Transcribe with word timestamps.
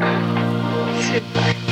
Super. 0.00 1.69